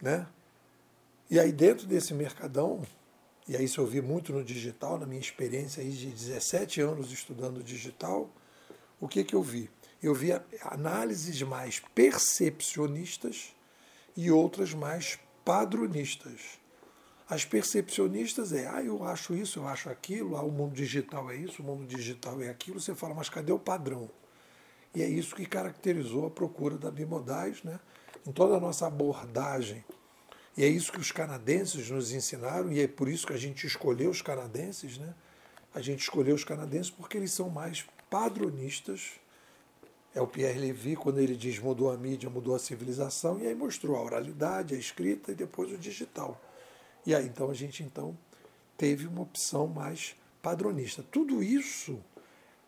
Né? 0.00 0.26
E 1.28 1.38
aí, 1.38 1.52
dentro 1.52 1.86
desse 1.86 2.14
mercadão, 2.14 2.82
e 3.46 3.54
aí 3.54 3.66
isso 3.66 3.78
eu 3.78 3.86
vi 3.86 4.00
muito 4.00 4.32
no 4.32 4.42
digital, 4.42 4.98
na 4.98 5.04
minha 5.04 5.20
experiência 5.20 5.82
aí 5.82 5.90
de 5.90 6.06
17 6.06 6.80
anos 6.80 7.12
estudando 7.12 7.62
digital, 7.62 8.30
o 8.98 9.06
que, 9.06 9.22
que 9.22 9.34
eu 9.34 9.42
vi? 9.42 9.68
Eu 10.02 10.14
vi 10.14 10.30
análises 10.62 11.40
mais 11.42 11.80
percepcionistas 11.94 13.54
e 14.16 14.30
outras 14.30 14.74
mais 14.74 15.18
padronistas. 15.44 16.58
As 17.28 17.44
percepcionistas 17.44 18.52
é, 18.52 18.66
ah, 18.66 18.82
eu 18.82 19.04
acho 19.04 19.34
isso, 19.34 19.60
eu 19.60 19.68
acho 19.68 19.88
aquilo, 19.88 20.36
ah, 20.36 20.42
o 20.42 20.50
mundo 20.50 20.74
digital 20.74 21.30
é 21.30 21.36
isso, 21.36 21.62
o 21.62 21.64
mundo 21.64 21.86
digital 21.86 22.42
é 22.42 22.48
aquilo. 22.48 22.80
Você 22.80 22.94
fala, 22.94 23.14
mas 23.14 23.28
cadê 23.28 23.52
o 23.52 23.58
padrão? 23.58 24.10
E 24.94 25.02
é 25.02 25.08
isso 25.08 25.34
que 25.34 25.46
caracterizou 25.46 26.26
a 26.26 26.30
procura 26.30 26.76
da 26.76 26.90
bimodais, 26.90 27.62
né? 27.62 27.80
em 28.26 28.32
toda 28.32 28.56
a 28.56 28.60
nossa 28.60 28.86
abordagem. 28.86 29.84
E 30.56 30.64
é 30.64 30.68
isso 30.68 30.92
que 30.92 31.00
os 31.00 31.10
canadenses 31.10 31.88
nos 31.88 32.12
ensinaram, 32.12 32.70
e 32.70 32.80
é 32.80 32.86
por 32.86 33.08
isso 33.08 33.26
que 33.26 33.32
a 33.32 33.38
gente 33.38 33.66
escolheu 33.66 34.10
os 34.10 34.20
canadenses. 34.20 34.98
Né? 34.98 35.14
A 35.74 35.80
gente 35.80 36.00
escolheu 36.00 36.34
os 36.34 36.44
canadenses 36.44 36.90
porque 36.90 37.16
eles 37.16 37.32
são 37.32 37.48
mais 37.48 37.86
padronistas. 38.10 39.12
É 40.14 40.20
o 40.20 40.26
Pierre 40.26 40.58
Levy, 40.58 40.96
quando 40.96 41.20
ele 41.20 41.36
diz 41.36 41.58
mudou 41.58 41.90
a 41.90 41.96
mídia, 41.96 42.28
mudou 42.28 42.54
a 42.54 42.58
civilização, 42.58 43.40
e 43.40 43.46
aí 43.46 43.54
mostrou 43.54 43.96
a 43.96 44.02
oralidade, 44.02 44.74
a 44.74 44.78
escrita 44.78 45.32
e 45.32 45.34
depois 45.34 45.72
o 45.72 45.78
digital. 45.78 46.40
E 47.06 47.14
aí 47.14 47.26
então 47.26 47.50
a 47.50 47.54
gente 47.54 47.82
então 47.82 48.16
teve 48.76 49.06
uma 49.06 49.22
opção 49.22 49.66
mais 49.66 50.14
padronista. 50.42 51.02
Tudo 51.10 51.42
isso 51.42 51.98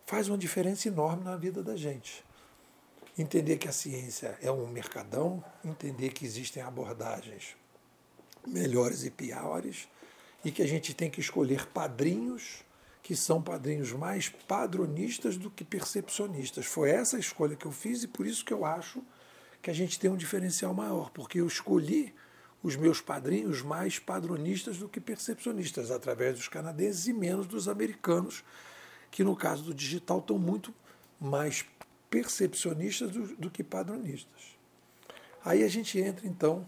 faz 0.07 0.29
uma 0.29 0.39
diferença 0.39 0.89
enorme 0.89 1.25
na 1.25 1.37
vida 1.37 1.63
da 1.63 1.77
gente. 1.77 2.25
Entender 3.17 3.59
que 3.59 3.69
a 3.69 3.73
ciência 3.73 4.39
é 4.41 4.51
um 4.51 4.67
mercadão, 4.67 5.45
entender 5.65 6.11
que 6.11 6.25
existem 6.25 6.63
abordagens 6.63 7.57
melhores 8.47 9.05
e 9.05 9.11
piores, 9.11 9.89
e 10.45 10.51
que 10.51 10.63
a 10.63 10.67
gente 10.67 10.93
tem 10.93 11.11
que 11.11 11.21
escolher 11.21 11.67
padrinhos 11.67 12.63
que 13.05 13.15
são 13.15 13.43
padrinhos 13.43 13.93
mais 13.93 14.31
padronistas 14.31 15.37
do 15.37 15.51
que 15.51 15.63
percepcionistas. 15.63 16.65
Foi 16.65 16.89
essa 16.89 17.19
a 17.19 17.21
escolha 17.21 17.55
que 17.55 17.67
eu 17.67 17.71
fiz 17.71 18.03
e 18.03 18.09
por 18.09 18.27
isso 18.27 18.43
que 18.43 18.53
eu 18.53 18.65
acho 18.65 19.05
que 19.61 19.71
a 19.71 19.75
gente 19.75 20.01
tem 20.01 20.11
um 20.11 20.17
diferencial 20.17 20.73
maior, 20.73 21.11
porque 21.11 21.39
eu 21.39 21.47
escolhi 21.47 22.15
os 22.63 22.77
meus 22.77 23.03
padrinhos 23.03 23.61
mais 23.61 23.99
padronistas 23.99 24.79
do 24.79 24.89
que 24.89 25.01
percepcionistas, 25.01 25.91
através 25.91 26.37
dos 26.37 26.49
canadenses 26.49 27.07
e 27.07 27.13
menos 27.13 27.47
dos 27.47 27.69
americanos, 27.69 28.43
que 29.11 29.23
no 29.23 29.37
caso 29.37 29.65
do 29.65 29.75
digital 29.75 30.21
estão 30.21 30.39
muito 30.39 30.75
mais 31.21 31.63
percepcionistas 32.09 33.11
do, 33.11 33.37
do 33.37 33.51
que 33.51 33.63
padronistas. 33.63 34.57
Aí 35.45 35.63
a 35.63 35.69
gente 35.69 35.99
entra 36.01 36.27
então 36.27 36.67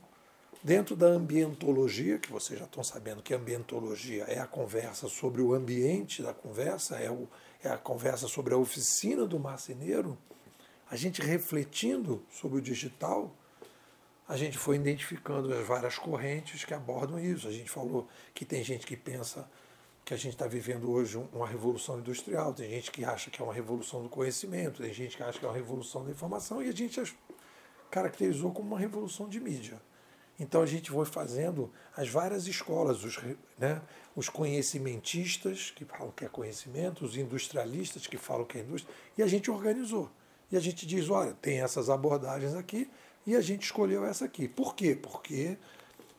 dentro 0.62 0.96
da 0.96 1.06
ambientologia, 1.06 2.18
que 2.18 2.30
vocês 2.30 2.58
já 2.58 2.64
estão 2.64 2.82
sabendo 2.82 3.22
que 3.22 3.34
ambientologia 3.34 4.25
é 4.25 4.38
a 4.38 4.46
conversa 4.46 5.08
sobre 5.08 5.42
o 5.42 5.54
ambiente 5.54 6.22
da 6.22 6.32
conversa, 6.34 6.96
é, 6.96 7.10
o, 7.10 7.28
é 7.62 7.68
a 7.68 7.78
conversa 7.78 8.28
sobre 8.28 8.54
a 8.54 8.56
oficina 8.56 9.26
do 9.26 9.38
marceneiro, 9.38 10.18
a 10.90 10.96
gente 10.96 11.20
refletindo 11.20 12.25
sobre 12.30 12.58
o 12.58 12.60
digital, 12.60 13.34
a 14.28 14.36
gente 14.36 14.58
foi 14.58 14.76
identificando 14.76 15.52
as 15.52 15.66
várias 15.66 15.98
correntes 15.98 16.64
que 16.64 16.75
abordam 16.75 17.18
isso. 17.18 17.46
A 17.46 17.52
gente 17.52 17.70
falou 17.70 18.08
que 18.34 18.44
tem 18.44 18.62
gente 18.62 18.86
que 18.86 18.96
pensa 18.96 19.48
que 20.04 20.14
a 20.14 20.16
gente 20.16 20.34
está 20.34 20.46
vivendo 20.46 20.90
hoje 20.90 21.16
uma 21.32 21.46
revolução 21.46 21.98
industrial, 21.98 22.54
tem 22.54 22.70
gente 22.70 22.92
que 22.92 23.04
acha 23.04 23.30
que 23.30 23.42
é 23.42 23.44
uma 23.44 23.52
revolução 23.52 24.02
do 24.02 24.08
conhecimento, 24.08 24.82
tem 24.82 24.92
gente 24.92 25.16
que 25.16 25.22
acha 25.22 25.38
que 25.38 25.44
é 25.44 25.48
uma 25.48 25.54
revolução 25.54 26.04
da 26.04 26.10
informação, 26.12 26.62
e 26.62 26.68
a 26.68 26.72
gente 26.72 27.02
caracterizou 27.90 28.52
como 28.52 28.68
uma 28.68 28.78
revolução 28.78 29.28
de 29.28 29.40
mídia. 29.40 29.80
Então 30.38 30.62
a 30.62 30.66
gente 30.66 30.90
foi 30.90 31.07
fazendo 31.07 31.73
as 31.97 32.09
várias 32.09 32.47
escolas, 32.47 33.02
os, 33.05 33.19
né, 33.59 33.81
os 34.14 34.28
conhecimentistas, 34.28 35.71
que 35.75 35.85
falam 35.85 36.11
que 36.11 36.25
é 36.25 36.28
conhecimento, 36.28 37.05
os 37.05 37.16
industrialistas, 37.16 38.07
que 38.07 38.19
falam 38.19 38.45
que 38.45 38.59
é 38.59 38.61
indústria, 38.61 38.95
e 39.16 39.23
a 39.23 39.26
gente 39.26 39.50
organizou. 39.50 40.11
E 40.50 40.57
a 40.57 40.61
gente 40.61 40.87
diz: 40.87 41.09
olha, 41.09 41.33
tem 41.35 41.61
essas 41.61 41.88
abordagens 41.88 42.55
aqui, 42.55 42.90
e 43.26 43.35
a 43.35 43.40
gente 43.40 43.64
escolheu 43.64 44.05
essa 44.05 44.26
aqui. 44.26 44.47
Por 44.47 44.75
quê? 44.75 44.95
Porque 44.95 45.57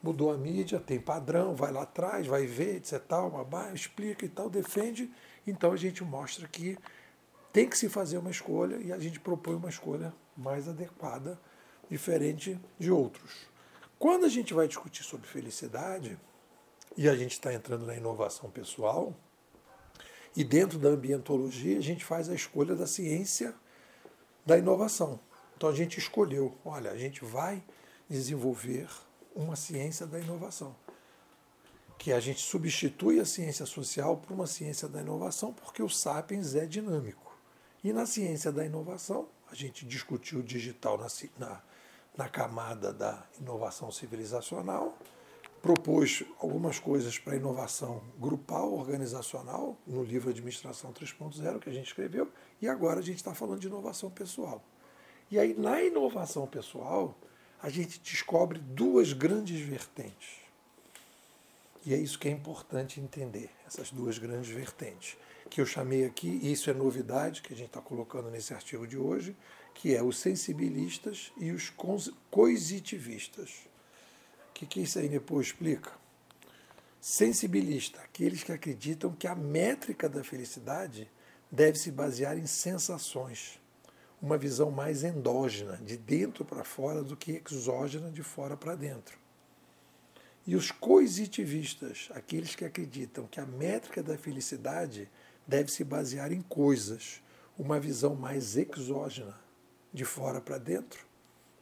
mudou 0.01 0.31
a 0.31 0.37
mídia, 0.37 0.79
tem 0.79 0.99
padrão, 0.99 1.55
vai 1.55 1.71
lá 1.71 1.83
atrás, 1.83 2.27
vai 2.27 2.45
ver, 2.45 2.77
etc. 2.77 2.99
Tal, 2.99 3.29
babá, 3.29 3.71
explica 3.73 4.25
e 4.25 4.29
tal, 4.29 4.49
defende. 4.49 5.11
Então 5.45 5.71
a 5.71 5.77
gente 5.77 6.03
mostra 6.03 6.47
que 6.47 6.77
tem 7.53 7.69
que 7.69 7.77
se 7.77 7.87
fazer 7.87 8.17
uma 8.17 8.29
escolha 8.29 8.75
e 8.77 8.91
a 8.91 8.99
gente 8.99 9.19
propõe 9.19 9.55
uma 9.55 9.69
escolha 9.69 10.13
mais 10.35 10.67
adequada, 10.67 11.39
diferente 11.89 12.59
de 12.77 12.91
outros. 12.91 13.47
Quando 13.99 14.25
a 14.25 14.29
gente 14.29 14.53
vai 14.53 14.67
discutir 14.67 15.03
sobre 15.03 15.27
felicidade, 15.27 16.19
e 16.95 17.07
a 17.09 17.15
gente 17.15 17.33
está 17.33 17.53
entrando 17.53 17.85
na 17.85 17.95
inovação 17.95 18.49
pessoal, 18.49 19.15
e 20.35 20.43
dentro 20.43 20.77
da 20.77 20.89
ambientologia, 20.89 21.77
a 21.77 21.81
gente 21.81 22.05
faz 22.05 22.29
a 22.29 22.35
escolha 22.35 22.75
da 22.75 22.85
ciência 22.85 23.55
da 24.45 24.57
inovação. 24.57 25.19
Então 25.55 25.67
a 25.67 25.73
gente 25.73 25.97
escolheu, 25.97 26.55
olha, 26.63 26.91
a 26.91 26.97
gente 26.97 27.25
vai 27.25 27.63
desenvolver 28.07 28.87
uma 29.35 29.55
ciência 29.55 30.05
da 30.05 30.19
inovação. 30.19 30.75
Que 31.97 32.13
a 32.13 32.19
gente 32.19 32.41
substitui 32.41 33.19
a 33.19 33.25
ciência 33.25 33.65
social 33.65 34.17
por 34.17 34.31
uma 34.33 34.45
ciência 34.45 34.87
da 34.87 35.01
inovação, 35.01 35.51
porque 35.51 35.81
o 35.81 35.89
Sapiens 35.89 36.53
é 36.53 36.67
dinâmico. 36.67 37.35
E 37.83 37.91
na 37.91 38.05
ciência 38.05 38.51
da 38.51 38.63
inovação, 38.63 39.27
a 39.51 39.55
gente 39.55 39.85
discutiu 39.85 40.39
o 40.39 40.43
digital 40.43 40.97
na, 40.97 41.07
na, 41.39 41.61
na 42.17 42.27
camada 42.27 42.91
da 42.91 43.23
inovação 43.39 43.91
civilizacional, 43.91 44.97
propôs 45.61 46.23
algumas 46.39 46.79
coisas 46.79 47.19
para 47.19 47.35
inovação 47.35 48.01
grupal, 48.17 48.73
organizacional, 48.73 49.77
no 49.85 50.03
livro 50.03 50.29
Administração 50.29 50.91
3.0 50.91 51.59
que 51.59 51.69
a 51.69 51.73
gente 51.73 51.87
escreveu, 51.87 52.31
e 52.61 52.67
agora 52.67 52.99
a 52.99 53.03
gente 53.03 53.17
está 53.17 53.35
falando 53.35 53.59
de 53.59 53.67
inovação 53.67 54.09
pessoal. 54.09 54.63
E 55.29 55.37
aí, 55.37 55.53
na 55.53 55.81
inovação 55.83 56.47
pessoal, 56.47 57.15
a 57.61 57.69
gente 57.69 57.99
descobre 57.99 58.59
duas 58.59 59.13
grandes 59.13 59.59
vertentes. 59.59 60.37
E 61.85 61.93
é 61.93 61.97
isso 61.97 62.17
que 62.17 62.27
é 62.27 62.31
importante 62.31 62.99
entender, 62.99 63.49
essas 63.65 63.91
duas 63.91 64.17
grandes 64.17 64.49
vertentes, 64.49 65.17
que 65.49 65.61
eu 65.61 65.65
chamei 65.65 66.05
aqui, 66.05 66.39
e 66.41 66.51
isso 66.51 66.69
é 66.69 66.73
novidade 66.73 67.41
que 67.41 67.53
a 67.53 67.55
gente 67.55 67.67
está 67.67 67.81
colocando 67.81 68.29
nesse 68.29 68.53
artigo 68.53 68.87
de 68.87 68.97
hoje, 68.97 69.35
que 69.77 69.95
é 69.95 70.01
os 70.01 70.17
sensibilistas 70.17 71.31
e 71.37 71.51
os 71.51 71.71
coisitivistas. 72.31 73.51
O 74.49 74.53
que, 74.55 74.65
que 74.65 74.81
isso 74.81 74.97
aí 74.97 75.07
depois 75.07 75.47
explica? 75.47 75.91
Sensibilista, 76.99 78.01
aqueles 78.01 78.43
que 78.43 78.51
acreditam 78.51 79.11
que 79.11 79.27
a 79.27 79.35
métrica 79.35 80.09
da 80.09 80.23
felicidade 80.23 81.07
deve 81.51 81.77
se 81.77 81.91
basear 81.91 82.39
em 82.39 82.47
sensações 82.47 83.59
uma 84.19 84.35
visão 84.35 84.71
mais 84.71 85.03
endógena, 85.03 85.77
de 85.77 85.95
dentro 85.95 86.43
para 86.43 86.63
fora, 86.63 87.03
do 87.03 87.15
que 87.15 87.39
exógena, 87.47 88.09
de 88.09 88.23
fora 88.23 88.57
para 88.57 88.73
dentro. 88.73 89.15
E 90.47 90.55
os 90.55 90.71
coisitivistas, 90.71 92.09
aqueles 92.15 92.55
que 92.55 92.65
acreditam 92.65 93.27
que 93.27 93.39
a 93.39 93.45
métrica 93.45 94.01
da 94.01 94.17
felicidade 94.17 95.07
deve 95.45 95.71
se 95.71 95.83
basear 95.83 96.31
em 96.31 96.41
coisas, 96.41 97.21
uma 97.55 97.79
visão 97.79 98.15
mais 98.15 98.57
exógena, 98.57 99.37
de 99.97 100.05
fora 100.05 100.39
para 100.39 100.57
dentro, 100.57 101.05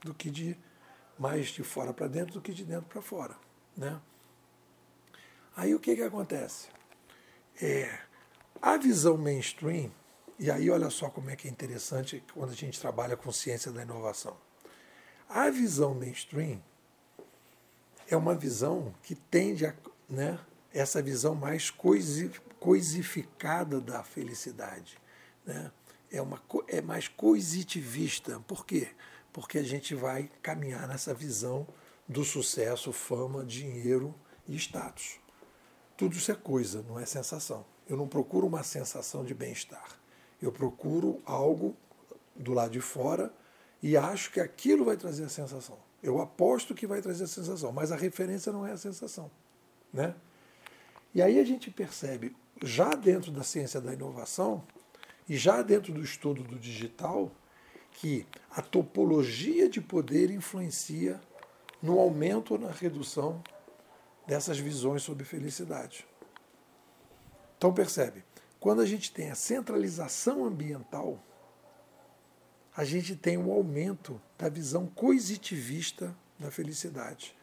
do 0.01 0.13
que 0.13 0.29
de 0.29 0.57
mais 1.17 1.47
de 1.47 1.63
fora 1.63 1.93
para 1.93 2.07
dentro 2.07 2.33
do 2.33 2.41
que 2.41 2.53
de 2.53 2.63
dentro 2.63 2.85
para 2.85 3.01
fora, 3.01 3.35
né? 3.75 3.99
Aí 5.55 5.73
o 5.73 5.79
que 5.79 5.95
que 5.95 6.03
acontece? 6.03 6.67
É, 7.61 7.99
a 8.61 8.77
visão 8.77 9.17
mainstream 9.17 9.91
e 10.37 10.51
aí, 10.51 10.69
olha 10.69 10.89
só 10.89 11.09
como 11.09 11.29
é 11.29 11.35
que 11.35 11.47
é 11.47 11.51
interessante 11.51 12.21
quando 12.33 12.51
a 12.51 12.55
gente 12.55 12.79
trabalha 12.79 13.15
com 13.15 13.31
ciência 13.31 13.71
da 13.71 13.83
inovação. 13.83 14.35
A 15.29 15.49
visão 15.49 15.95
mainstream 15.95 16.61
é 18.07 18.17
uma 18.17 18.35
visão 18.35 18.93
que 19.01 19.15
tende 19.15 19.65
a. 19.65 19.73
Né, 20.09 20.37
essa 20.73 21.01
visão 21.01 21.33
mais 21.33 21.73
coisificada 22.59 23.79
da 23.79 24.03
felicidade. 24.03 24.97
Né? 25.45 25.71
É, 26.15 26.21
uma, 26.21 26.41
é 26.67 26.81
mais 26.81 27.07
coisitivista. 27.07 28.39
Por 28.47 28.65
quê? 28.65 28.87
Porque 29.33 29.57
a 29.57 29.63
gente 29.63 29.93
vai 29.93 30.31
caminhar 30.41 30.87
nessa 30.87 31.13
visão 31.13 31.67
do 32.07 32.23
sucesso, 32.23 32.93
fama, 32.93 33.43
dinheiro 33.43 34.15
e 34.47 34.55
status. 34.55 35.19
Tudo 35.97 36.15
isso 36.15 36.31
é 36.31 36.35
coisa, 36.35 36.83
não 36.87 36.99
é 36.99 37.05
sensação. 37.05 37.65
Eu 37.87 37.97
não 37.97 38.07
procuro 38.07 38.47
uma 38.47 38.63
sensação 38.63 39.25
de 39.25 39.33
bem-estar. 39.33 39.87
Eu 40.41 40.51
procuro 40.51 41.21
algo 41.25 41.75
do 42.35 42.53
lado 42.53 42.71
de 42.71 42.81
fora 42.81 43.33
e 43.81 43.95
acho 43.95 44.31
que 44.31 44.39
aquilo 44.39 44.85
vai 44.85 44.97
trazer 44.97 45.25
a 45.25 45.29
sensação. 45.29 45.77
Eu 46.01 46.21
aposto 46.21 46.75
que 46.75 46.87
vai 46.87 47.01
trazer 47.01 47.23
a 47.23 47.27
sensação, 47.27 47.71
mas 47.71 47.91
a 47.91 47.95
referência 47.95 48.51
não 48.51 48.65
é 48.65 48.71
a 48.71 48.77
sensação. 48.77 49.31
Né? 49.93 50.15
E 51.13 51.21
aí 51.21 51.39
a 51.39 51.43
gente 51.43 51.71
percebe, 51.71 52.35
já 52.61 52.89
dentro 52.89 53.31
da 53.31 53.43
ciência 53.43 53.79
da 53.79 53.93
inovação, 53.93 54.63
e 55.27 55.37
já 55.37 55.61
dentro 55.61 55.93
do 55.93 56.01
estudo 56.01 56.43
do 56.43 56.57
digital, 56.57 57.31
que 57.93 58.25
a 58.51 58.61
topologia 58.61 59.69
de 59.69 59.81
poder 59.81 60.29
influencia 60.29 61.19
no 61.81 61.99
aumento 61.99 62.53
ou 62.53 62.59
na 62.59 62.71
redução 62.71 63.41
dessas 64.27 64.57
visões 64.57 65.03
sobre 65.03 65.23
felicidade. 65.23 66.05
Então 67.57 67.73
percebe, 67.73 68.23
quando 68.59 68.81
a 68.81 68.85
gente 68.85 69.11
tem 69.11 69.29
a 69.29 69.35
centralização 69.35 70.45
ambiental, 70.45 71.23
a 72.75 72.83
gente 72.83 73.15
tem 73.15 73.37
um 73.37 73.51
aumento 73.51 74.21
da 74.37 74.49
visão 74.49 74.85
coisitivista 74.87 76.15
da 76.37 76.51
felicidade. 76.51 77.35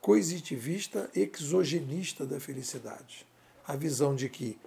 Coisitivista 0.00 1.10
exogenista 1.14 2.24
da 2.24 2.40
felicidade. 2.40 3.26
A 3.66 3.76
visão 3.76 4.14
de 4.14 4.28
que 4.28 4.58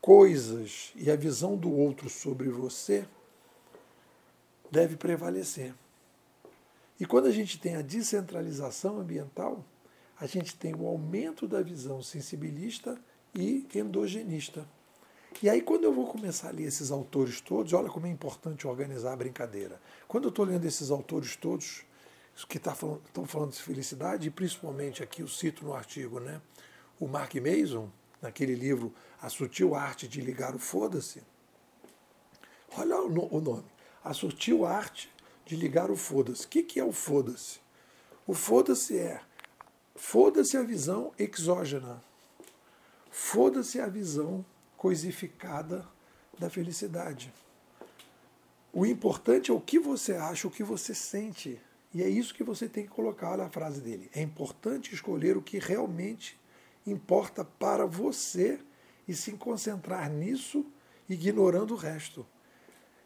coisas 0.00 0.92
e 0.96 1.10
a 1.10 1.16
visão 1.16 1.56
do 1.56 1.70
outro 1.70 2.08
sobre 2.08 2.48
você 2.48 3.06
deve 4.70 4.96
prevalecer. 4.96 5.74
E 6.98 7.06
quando 7.06 7.26
a 7.26 7.30
gente 7.30 7.58
tem 7.58 7.76
a 7.76 7.82
descentralização 7.82 9.00
ambiental, 9.00 9.64
a 10.18 10.26
gente 10.26 10.54
tem 10.56 10.74
o 10.74 10.86
aumento 10.86 11.48
da 11.48 11.62
visão 11.62 12.02
sensibilista 12.02 12.98
e 13.34 13.66
endogenista. 13.74 14.66
E 15.42 15.48
aí, 15.48 15.62
quando 15.62 15.84
eu 15.84 15.94
vou 15.94 16.06
começar 16.06 16.48
a 16.48 16.52
ler 16.52 16.64
esses 16.64 16.90
autores 16.90 17.40
todos, 17.40 17.72
olha 17.72 17.88
como 17.88 18.06
é 18.06 18.10
importante 18.10 18.66
organizar 18.66 19.12
a 19.12 19.16
brincadeira. 19.16 19.80
Quando 20.06 20.24
eu 20.24 20.28
estou 20.30 20.44
lendo 20.44 20.66
esses 20.66 20.90
autores 20.90 21.36
todos, 21.36 21.84
que 22.48 22.58
tá 22.58 22.74
falando, 22.74 23.02
estão 23.06 23.24
falando 23.26 23.52
de 23.52 23.62
felicidade, 23.62 24.28
e 24.28 24.30
principalmente 24.30 25.02
aqui 25.02 25.22
eu 25.22 25.28
cito 25.28 25.64
no 25.64 25.74
artigo 25.74 26.20
né, 26.20 26.40
o 26.98 27.06
Mark 27.06 27.34
Mason, 27.36 27.88
naquele 28.20 28.54
livro 28.54 28.94
A 29.20 29.28
Sutil 29.28 29.74
Arte 29.74 30.06
de 30.06 30.20
Ligar 30.20 30.54
o 30.54 30.58
Foda-se. 30.58 31.22
Olha 32.76 33.00
o 33.00 33.40
nome. 33.40 33.64
A 34.04 34.12
Sutil 34.12 34.64
Arte 34.64 35.10
de 35.44 35.56
Ligar 35.56 35.90
o 35.90 35.96
Foda-se. 35.96 36.46
O 36.46 36.48
que 36.48 36.78
é 36.78 36.84
o 36.84 36.92
foda-se? 36.92 37.58
O 38.26 38.34
foda-se 38.34 38.98
é 38.98 39.20
foda-se 39.96 40.56
a 40.56 40.62
visão 40.62 41.12
exógena. 41.18 42.02
Foda-se 43.10 43.80
a 43.80 43.86
visão 43.86 44.44
coisificada 44.76 45.86
da 46.38 46.48
felicidade. 46.48 47.32
O 48.72 48.86
importante 48.86 49.50
é 49.50 49.54
o 49.54 49.60
que 49.60 49.78
você 49.78 50.12
acha, 50.12 50.46
o 50.46 50.50
que 50.50 50.62
você 50.62 50.94
sente. 50.94 51.60
E 51.92 52.02
é 52.02 52.08
isso 52.08 52.32
que 52.32 52.44
você 52.44 52.68
tem 52.68 52.84
que 52.84 52.90
colocar. 52.90 53.32
Olha 53.32 53.44
a 53.44 53.50
frase 53.50 53.80
dele. 53.80 54.08
É 54.14 54.22
importante 54.22 54.94
escolher 54.94 55.36
o 55.36 55.42
que 55.42 55.58
realmente 55.58 56.38
importa 56.86 57.44
para 57.44 57.86
você 57.86 58.60
e 59.06 59.14
se 59.14 59.32
concentrar 59.32 60.10
nisso, 60.10 60.64
ignorando 61.08 61.74
o 61.74 61.76
resto. 61.76 62.26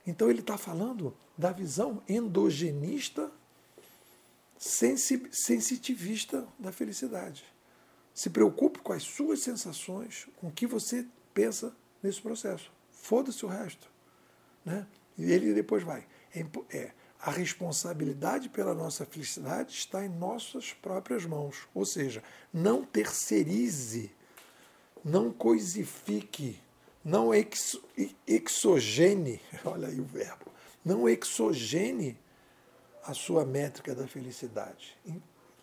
Então 0.07 0.29
ele 0.29 0.41
está 0.41 0.59
falando 0.59 1.17
da 1.37 1.51
visão 1.51 2.03
endogenista, 2.09 3.33
sensitivista 4.59 6.47
da 6.59 6.71
felicidade. 6.71 7.45
Se 8.13 8.31
preocupe 8.31 8.79
com 8.81 8.93
as 8.93 9.03
suas 9.03 9.41
sensações, 9.41 10.29
com 10.37 10.49
o 10.49 10.53
que 10.53 10.67
você 10.67 11.07
pensa 11.33 11.75
nesse 12.03 12.21
processo. 12.21 12.71
Foda-se 12.93 13.45
o 13.45 13.49
resto. 13.49 13.91
Né? 14.65 14.87
E 15.19 15.33
ele 15.33 15.53
depois 15.53 15.83
vai. 15.83 16.07
É, 16.35 16.47
é, 16.77 16.93
a 17.25 17.31
responsabilidade 17.31 18.51
pela 18.51 18.75
nossa 18.75 19.07
felicidade 19.07 19.73
está 19.73 20.05
em 20.05 20.11
nossas 20.11 20.75
próprias 20.75 21.25
mãos. 21.25 21.67
Ou 21.75 21.87
seja, 21.87 22.23
não 22.53 22.85
terceirize, 22.85 24.13
não 25.03 25.33
coisifique, 25.33 26.61
não 27.03 27.33
ex, 27.35 27.79
exogene, 28.27 29.41
olha 29.65 29.89
aí 29.89 29.99
o 29.99 30.05
verbo, 30.05 30.53
não 30.85 31.09
exogene 31.09 32.19
a 33.03 33.15
sua 33.15 33.47
métrica 33.47 33.95
da 33.95 34.07
felicidade. 34.07 34.95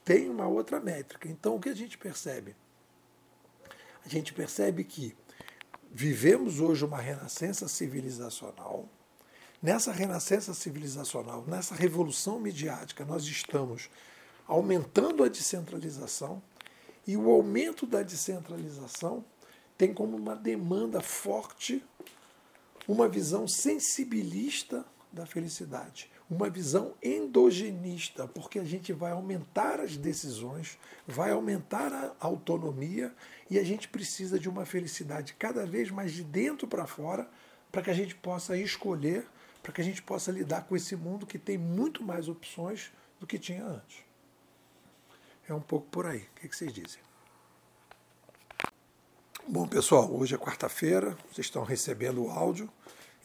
Tem 0.04 0.28
uma 0.32 0.47
outra 0.47 0.80
métrica. 0.80 1.30
Então, 1.30 1.56
o 1.56 1.60
que 1.60 1.69
a 1.69 1.76
gente 1.76 1.95
percebe? 1.95 2.56
A 4.04 4.10
gente 4.10 4.34
percebe 4.34 4.84
que 4.84 5.15
vivemos 5.91 6.60
hoje 6.60 6.84
uma 6.84 7.00
renascença 7.00 7.67
civilizacional. 7.67 8.89
Nessa 9.62 9.91
renascença 9.91 10.56
civilizacional, 10.56 11.45
nessa 11.45 11.76
revolução 11.76 12.39
midiática, 12.39 13.06
nós 13.06 13.26
estamos 13.26 13.91
aumentando 14.47 15.24
a 15.24 15.28
descentralização 15.28 16.41
e 17.06 17.15
o 17.15 17.30
aumento 17.30 17.86
da 17.86 18.02
descentralização 18.02 19.24
tem 19.78 19.93
como 19.93 20.17
uma 20.17 20.36
demanda 20.36 21.00
forte 21.00 21.84
uma 22.88 23.08
visão 23.08 23.47
sensibilista 23.47 24.84
da 25.13 25.28
felicidade, 25.28 26.10
uma 26.28 26.50
visão 26.50 26.95
endogenista, 27.04 28.28
porque 28.28 28.58
a 28.58 28.63
gente 28.63 28.91
vai 28.91 29.12
aumentar 29.12 29.80
as 29.80 29.95
decisões, 29.95 30.80
vai 31.06 31.32
aumentar 31.32 31.93
a 31.93 32.15
autonomia 32.19 33.13
e 33.50 33.60
a 33.60 33.63
gente 33.63 33.88
precisa 33.88 34.39
de 34.39 34.50
uma 34.50 34.65
felicidade 34.65 35.36
cada 35.38 35.65
vez 35.67 35.91
mais 35.91 36.13
de 36.13 36.24
dentro 36.24 36.67
para 36.67 36.88
fora 36.88 37.30
para 37.71 37.82
que 37.82 37.89
a 37.89 37.93
gente 37.93 38.15
possa 38.15 38.58
escolher, 38.58 39.26
para 39.62 39.71
que 39.71 39.82
a 39.82 39.84
gente 39.84 40.02
possa 40.02 40.32
lidar 40.32 40.63
com 40.63 40.76
esse 40.76 40.95
mundo 40.95 41.26
que 41.26 41.38
tem 41.38 41.58
muito 41.58 42.04
mais 42.04 42.28
opções 42.28 42.91
do 43.19 43.28
que 43.28 43.38
tinha 43.38 43.63
antes. 43.63 44.04
É 45.47 45.54
um 45.54 45.62
pouco 45.62 45.88
por 45.89 46.06
aí. 46.06 46.28
O 46.38 46.39
que 46.39 46.56
vocês 46.56 46.74
dizem? 46.74 47.00
Bom, 49.47 49.67
pessoal, 49.67 50.12
hoje 50.12 50.36
é 50.36 50.38
quarta-feira, 50.38 51.17
vocês 51.32 51.47
estão 51.47 51.63
recebendo 51.63 52.24
o 52.24 52.30
áudio. 52.30 52.69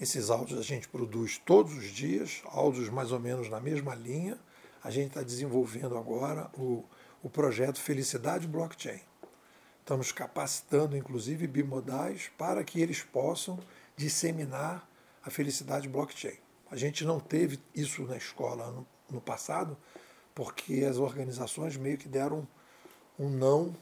Esses 0.00 0.28
áudios 0.28 0.58
a 0.58 0.62
gente 0.62 0.88
produz 0.88 1.38
todos 1.38 1.74
os 1.74 1.84
dias, 1.84 2.42
áudios 2.46 2.88
mais 2.88 3.12
ou 3.12 3.20
menos 3.20 3.48
na 3.48 3.60
mesma 3.60 3.94
linha. 3.94 4.38
A 4.82 4.90
gente 4.90 5.08
está 5.08 5.22
desenvolvendo 5.22 5.96
agora 5.96 6.50
o, 6.54 6.84
o 7.22 7.30
projeto 7.30 7.80
Felicidade 7.80 8.46
Blockchain. 8.46 9.00
Estamos 9.80 10.10
capacitando, 10.10 10.96
inclusive, 10.96 11.46
bimodais 11.46 12.30
para 12.36 12.64
que 12.64 12.80
eles 12.80 13.02
possam 13.02 13.58
disseminar 13.96 14.85
a 15.26 15.30
felicidade 15.30 15.88
blockchain. 15.88 16.38
A 16.70 16.76
gente 16.76 17.04
não 17.04 17.18
teve 17.18 17.58
isso 17.74 18.02
na 18.04 18.16
escola 18.16 18.70
no, 18.70 18.86
no 19.10 19.20
passado, 19.20 19.76
porque 20.34 20.86
as 20.88 20.98
organizações 20.98 21.76
meio 21.76 21.98
que 21.98 22.08
deram 22.08 22.46
um 23.18 23.28
não 23.28 23.74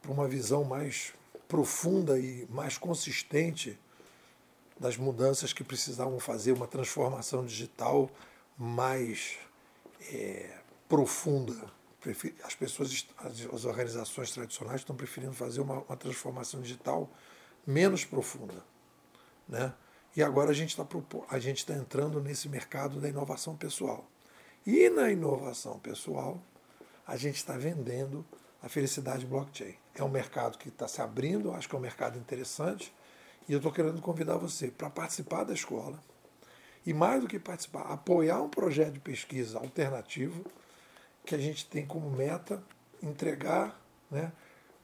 para 0.00 0.12
uma 0.12 0.28
visão 0.28 0.62
mais 0.64 1.12
profunda 1.48 2.18
e 2.18 2.46
mais 2.48 2.78
consistente 2.78 3.78
das 4.78 4.96
mudanças 4.96 5.52
que 5.52 5.64
precisavam 5.64 6.18
fazer, 6.20 6.52
uma 6.52 6.66
transformação 6.66 7.44
digital 7.44 8.10
mais 8.56 9.38
é, 10.12 10.58
profunda. 10.88 11.70
As 12.44 12.54
pessoas, 12.54 13.06
as 13.52 13.64
organizações 13.64 14.32
tradicionais 14.32 14.80
estão 14.80 14.96
preferindo 14.96 15.32
fazer 15.32 15.60
uma, 15.60 15.80
uma 15.80 15.96
transformação 15.96 16.60
digital 16.60 17.08
menos 17.66 18.04
profunda. 18.04 18.64
Né? 19.48 19.72
E 20.14 20.22
agora 20.22 20.50
a 20.50 20.54
gente 20.54 20.70
está 20.70 20.86
a 21.30 21.38
gente 21.38 21.58
está 21.58 21.74
entrando 21.74 22.20
nesse 22.20 22.48
mercado 22.48 23.00
da 23.00 23.08
inovação 23.08 23.56
pessoal. 23.56 24.06
E 24.66 24.88
na 24.90 25.10
inovação 25.10 25.78
pessoal, 25.78 26.40
a 27.06 27.16
gente 27.16 27.36
está 27.36 27.56
vendendo 27.56 28.24
a 28.62 28.68
felicidade 28.68 29.26
blockchain. 29.26 29.74
É 29.94 30.04
um 30.04 30.08
mercado 30.08 30.58
que 30.58 30.68
está 30.68 30.86
se 30.86 31.00
abrindo, 31.00 31.52
acho 31.52 31.68
que 31.68 31.74
é 31.74 31.78
um 31.78 31.82
mercado 31.82 32.18
interessante, 32.18 32.94
e 33.48 33.52
eu 33.52 33.56
estou 33.56 33.72
querendo 33.72 34.00
convidar 34.00 34.36
você 34.36 34.68
para 34.68 34.88
participar 34.88 35.44
da 35.44 35.52
escola. 35.52 35.98
E 36.86 36.92
mais 36.92 37.20
do 37.20 37.28
que 37.28 37.38
participar, 37.38 37.82
apoiar 37.82 38.40
um 38.42 38.48
projeto 38.48 38.92
de 38.92 39.00
pesquisa 39.00 39.58
alternativo 39.58 40.44
que 41.24 41.34
a 41.34 41.38
gente 41.38 41.66
tem 41.66 41.86
como 41.86 42.10
meta 42.10 42.62
entregar 43.02 43.80
né, 44.10 44.32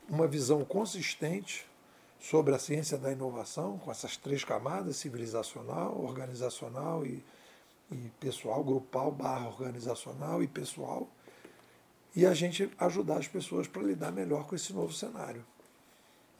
uma 0.09 0.27
visão 0.27 0.65
consistente 0.65 1.67
sobre 2.21 2.55
a 2.55 2.59
ciência 2.59 2.99
da 2.99 3.13
inovação, 3.13 3.79
com 3.79 3.91
essas 3.91 4.17
três 4.17 4.45
camadas, 4.45 4.97
civilizacional, 4.97 6.01
organizacional 6.03 7.07
e, 7.07 7.23
e 7.91 8.11
pessoal, 8.21 8.63
grupal, 8.65 9.11
barra 9.11 9.49
organizacional 9.49 10.43
e 10.43 10.47
pessoal, 10.47 11.09
e 12.15 12.27
a 12.27 12.35
gente 12.35 12.71
ajudar 12.79 13.19
as 13.19 13.29
pessoas 13.29 13.69
para 13.69 13.83
lidar 13.83 14.11
melhor 14.11 14.47
com 14.47 14.57
esse 14.57 14.73
novo 14.73 14.93
cenário. 14.93 15.45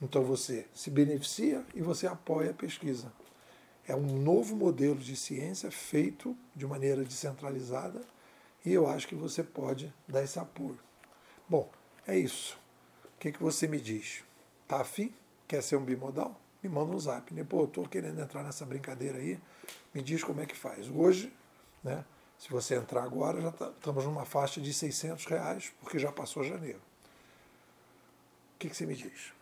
Então 0.01 0.23
você 0.23 0.65
se 0.73 0.89
beneficia 0.89 1.65
e 1.73 1.81
você 1.81 2.07
apoia 2.07 2.51
a 2.51 2.53
pesquisa. 2.53 3.11
É 3.87 3.95
um 3.95 4.21
novo 4.21 4.55
modelo 4.55 4.97
de 4.97 5.15
ciência 5.15 5.71
feito 5.71 6.35
de 6.55 6.65
maneira 6.65 7.03
descentralizada 7.03 8.01
e 8.65 8.73
eu 8.73 8.87
acho 8.87 9.07
que 9.07 9.15
você 9.15 9.41
pode 9.43 9.93
dar 10.07 10.23
esse 10.23 10.37
apoio. 10.37 10.79
Bom, 11.47 11.69
é 12.05 12.17
isso. 12.17 12.57
O 13.05 13.19
que, 13.19 13.31
que 13.31 13.41
você 13.41 13.67
me 13.67 13.79
diz? 13.79 14.23
Tá 14.67 14.81
afim? 14.81 15.13
quer 15.49 15.61
ser 15.63 15.75
um 15.75 15.83
bimodal? 15.83 16.39
Me 16.61 16.69
manda 16.69 16.95
um 16.95 16.99
zap, 16.99 17.33
né? 17.33 17.43
Pô, 17.43 17.61
eu 17.61 17.65
Estou 17.65 17.87
querendo 17.87 18.21
entrar 18.21 18.43
nessa 18.43 18.65
brincadeira 18.65 19.17
aí, 19.17 19.39
me 19.93 20.01
diz 20.01 20.23
como 20.23 20.39
é 20.39 20.45
que 20.45 20.55
faz. 20.55 20.87
Hoje, 20.87 21.33
né? 21.83 22.05
Se 22.37 22.49
você 22.49 22.75
entrar 22.75 23.03
agora, 23.03 23.41
já 23.41 23.51
tá, 23.51 23.69
estamos 23.69 24.05
numa 24.05 24.23
faixa 24.23 24.61
de 24.61 24.73
600 24.73 25.25
reais, 25.25 25.73
porque 25.81 25.99
já 25.99 26.09
passou 26.09 26.41
janeiro. 26.43 26.79
O 28.55 28.59
que, 28.59 28.69
que 28.69 28.75
você 28.75 28.85
me 28.85 28.95
diz? 28.95 29.33